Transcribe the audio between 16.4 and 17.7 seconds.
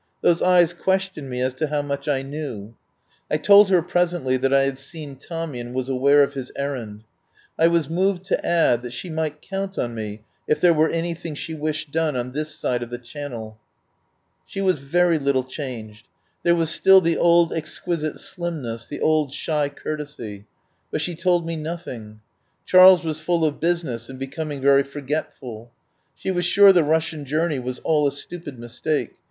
There was still the old